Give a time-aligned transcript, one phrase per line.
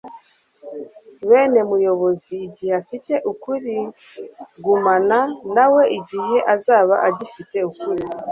[1.29, 3.75] Bane numuyobozi igihe afite ukuri
[4.63, 5.19] gumana
[5.55, 8.03] na we igihe azaba agifite ukuri